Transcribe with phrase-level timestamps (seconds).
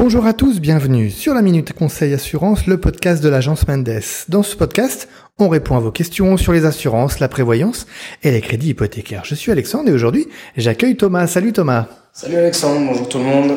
[0.00, 4.00] Bonjour à tous, bienvenue sur la Minute Conseil Assurance, le podcast de l'agence Mendes.
[4.28, 5.08] Dans ce podcast,
[5.40, 7.88] on répond à vos questions sur les assurances, la prévoyance
[8.22, 9.24] et les crédits hypothécaires.
[9.24, 11.26] Je suis Alexandre et aujourd'hui, j'accueille Thomas.
[11.26, 11.88] Salut Thomas.
[12.12, 13.56] Salut Alexandre, bonjour tout le monde.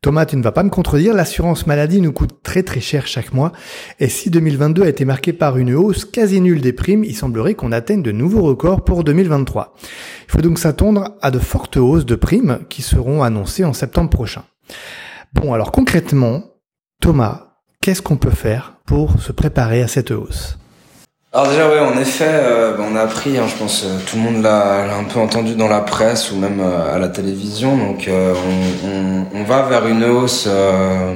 [0.00, 3.34] Thomas, tu ne vas pas me contredire, l'assurance maladie nous coûte très très cher chaque
[3.34, 3.52] mois.
[4.00, 7.52] Et si 2022 a été marqué par une hausse quasi nulle des primes, il semblerait
[7.52, 9.74] qu'on atteigne de nouveaux records pour 2023.
[10.26, 14.08] Il faut donc s'attendre à de fortes hausses de primes qui seront annoncées en septembre
[14.08, 14.42] prochain.
[15.36, 16.42] Bon, alors concrètement,
[17.00, 20.56] Thomas, qu'est-ce qu'on peut faire pour se préparer à cette hausse?
[21.32, 24.22] Alors déjà oui, en effet, euh, on a appris, hein, je pense, euh, tout le
[24.22, 27.76] monde l'a un peu entendu dans la presse ou même euh, à la télévision.
[27.76, 30.48] Donc on, on, on, va vers une hausse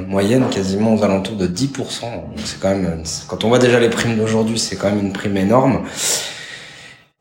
[0.07, 2.03] moyenne quasiment aux alentours de 10%.
[2.45, 5.37] C'est quand même, quand on voit déjà les primes d'aujourd'hui, c'est quand même une prime
[5.37, 5.81] énorme.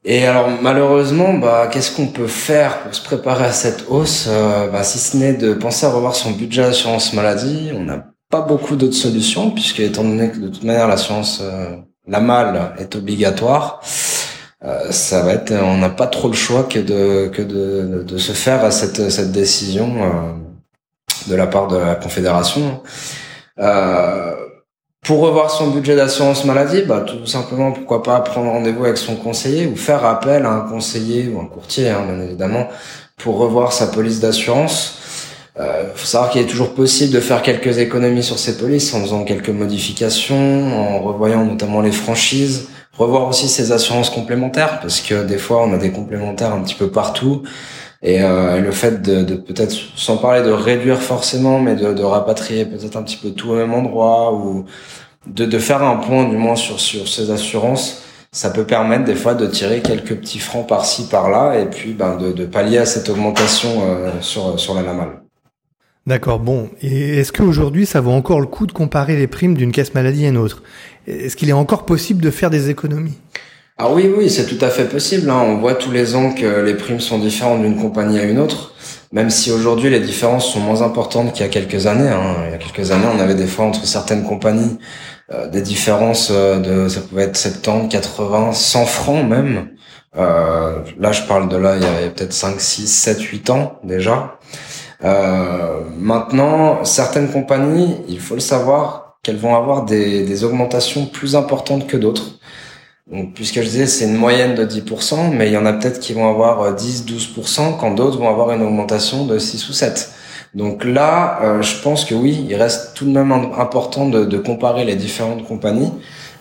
[0.04, 4.82] Et alors malheureusement, bah, qu'est-ce qu'on peut faire pour se préparer à cette hausse bah,
[4.82, 8.76] Si ce n'est de penser à revoir son budget d'assurance maladie, on n'a pas beaucoup
[8.76, 11.42] d'autres solutions, puisque étant donné que de toute manière l'assurance
[12.06, 13.80] la malle est obligatoire,
[14.64, 18.18] euh, ça va être, on n'a pas trop le choix que de que de, de
[18.18, 22.82] se faire à cette cette décision euh, de la part de la Confédération.
[23.58, 24.34] Euh,
[25.10, 29.16] pour revoir son budget d'assurance maladie, bah, tout simplement, pourquoi pas prendre rendez-vous avec son
[29.16, 32.68] conseiller ou faire appel à un conseiller ou un courtier, hein, bien évidemment,
[33.16, 35.00] pour revoir sa police d'assurance.
[35.56, 38.94] Il euh, faut savoir qu'il est toujours possible de faire quelques économies sur ces polices
[38.94, 45.00] en faisant quelques modifications, en revoyant notamment les franchises, revoir aussi ses assurances complémentaires parce
[45.00, 47.42] que des fois on a des complémentaires un petit peu partout
[48.02, 52.02] et euh, le fait de, de peut-être sans parler de réduire forcément mais de, de
[52.02, 54.66] rapatrier peut-être un petit peu tout au même endroit ou
[55.26, 59.16] de, de faire un point du moins sur sur ces assurances ça peut permettre des
[59.16, 62.86] fois de tirer quelques petits francs par-ci par-là et puis ben de, de pallier à
[62.86, 64.82] cette augmentation euh, sur sur la.
[66.06, 66.70] D'accord, bon.
[66.80, 70.24] Et est-ce qu'aujourd'hui, ça vaut encore le coup de comparer les primes d'une caisse maladie
[70.24, 70.62] à une autre?
[71.06, 73.18] Est-ce qu'il est encore possible de faire des économies?
[73.78, 75.28] Ah oui, oui, c'est tout à fait possible.
[75.28, 75.40] Hein.
[75.44, 78.74] On voit tous les ans que les primes sont différentes d'une compagnie à une autre,
[79.12, 82.08] même si aujourd'hui les différences sont moins importantes qu'il y a quelques années.
[82.08, 82.36] Hein.
[82.46, 84.78] Il y a quelques années, on avait des fois entre certaines compagnies
[85.32, 89.70] euh, des différences euh, de, ça pouvait être 70, 80, 100 francs même.
[90.16, 93.78] Euh, là, je parle de là, il y avait peut-être 5, 6, 7, 8 ans
[93.84, 94.38] déjà.
[95.04, 101.36] Euh, maintenant, certaines compagnies, il faut le savoir, qu'elles vont avoir des, des augmentations plus
[101.36, 102.38] importantes que d'autres.
[103.10, 105.98] Donc, puisque je disais, c'est une moyenne de 10%, mais il y en a peut-être
[105.98, 110.10] qui vont avoir 10-12%, euh, quand d'autres vont avoir une augmentation de 6 ou 7.
[110.54, 114.38] Donc là, euh, je pense que oui, il reste tout de même important de, de
[114.38, 115.92] comparer les différentes compagnies.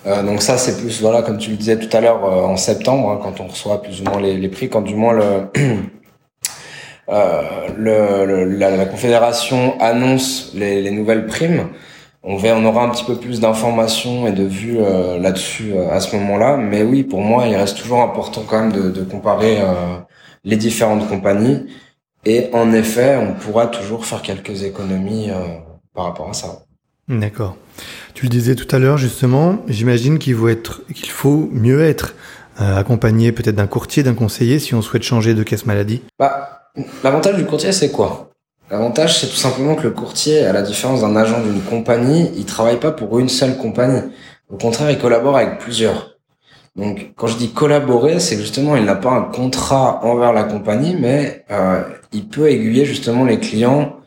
[0.08, 2.58] Euh, donc ça, c'est plus, voilà, comme tu le disais tout à l'heure, euh, en
[2.58, 5.50] septembre, hein, quand on reçoit plus ou moins les, les prix, quand du moins le
[7.12, 7.42] Euh,
[7.76, 11.70] le, la, la, Confédération annonce les, les, nouvelles primes,
[12.24, 15.90] on, va, on aura un petit peu plus d'informations et de vues euh, là-dessus euh,
[15.92, 16.58] à ce moment-là.
[16.58, 19.60] Mais oui, pour moi, il reste toujours important quand même de, de comparer
[20.44, 21.66] les différentes compagnies.
[22.26, 25.30] Et en effet, on pourra toujours faire quelques économies
[25.96, 26.64] par rapport à ça.
[27.08, 27.56] D'accord.
[28.14, 32.16] Tu le disais tout à l'heure justement, j'imagine qu'il faut être, qu'il faut mieux être
[32.58, 36.02] accompagné peut-être d'un courtier, d'un conseiller si on souhaite changer de caisse maladie.
[36.20, 36.60] Bah,
[37.04, 38.30] L'avantage du courtier, c'est quoi?
[38.72, 42.46] L'avantage, c'est tout simplement que le courtier, à la différence d'un agent d'une compagnie, il
[42.46, 44.02] travaille pas pour une seule compagnie.
[44.48, 46.18] Au contraire, il collabore avec plusieurs.
[46.76, 50.96] Donc, quand je dis collaborer, c'est justement, il n'a pas un contrat envers la compagnie,
[51.00, 51.82] mais euh,
[52.12, 53.98] il peut aiguiller justement les clients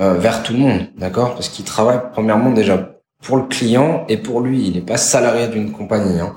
[0.00, 1.34] euh, vers tout le monde, d'accord?
[1.34, 2.92] Parce qu'il travaille premièrement déjà
[3.24, 4.68] pour le client et pour lui.
[4.68, 6.20] Il n'est pas salarié d'une compagnie.
[6.20, 6.34] Hein.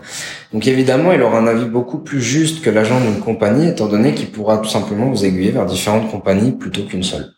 [0.54, 4.16] Donc évidemment, il aura un avis beaucoup plus juste que l'agent d'une compagnie, étant donné
[4.16, 7.35] qu'il pourra tout simplement vous aiguiller vers différentes compagnies plutôt qu'une seule.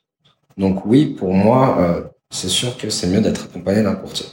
[0.58, 4.26] Donc oui, pour moi, euh, c'est sûr que c'est mieux d'être accompagné d'un courtier.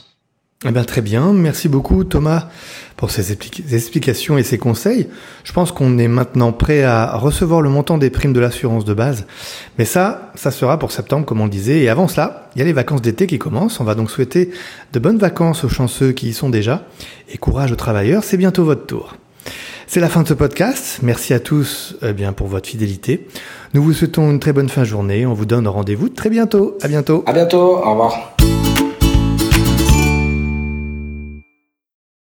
[0.67, 1.31] Eh bien, très bien.
[1.31, 2.47] Merci beaucoup, Thomas,
[2.97, 5.09] pour ces explications et ces conseils.
[5.43, 8.95] Je pense qu'on est maintenant prêt à recevoir le montant des primes de l'assurance de
[8.95, 9.27] base.
[9.77, 11.81] Mais ça, ça sera pour septembre, comme on le disait.
[11.81, 13.79] Et avant cela, il y a les vacances d'été qui commencent.
[13.79, 14.49] On va donc souhaiter
[14.91, 16.87] de bonnes vacances aux chanceux qui y sont déjà.
[17.29, 18.23] Et courage aux travailleurs.
[18.23, 19.15] C'est bientôt votre tour.
[19.87, 20.99] C'est la fin de ce podcast.
[21.03, 23.27] Merci à tous eh bien, pour votre fidélité.
[23.73, 25.25] Nous vous souhaitons une très bonne fin de journée.
[25.25, 26.77] On vous donne rendez-vous très bientôt.
[26.81, 27.23] À bientôt.
[27.25, 27.77] À bientôt.
[27.77, 28.34] Au revoir.